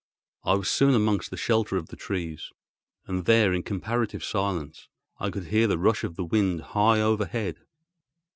I 0.43 0.55
was 0.55 0.67
soon 0.67 0.95
amongst 0.95 1.29
the 1.29 1.37
shelter 1.37 1.77
of 1.77 1.89
the 1.89 1.95
trees, 1.95 2.49
and 3.05 3.25
there, 3.25 3.53
in 3.53 3.61
comparative 3.61 4.23
silence, 4.23 4.87
I 5.19 5.29
could 5.29 5.49
hear 5.49 5.67
the 5.67 5.77
rush 5.77 6.03
of 6.03 6.15
the 6.15 6.25
wind 6.25 6.61
high 6.61 6.99
overhead. 6.99 7.59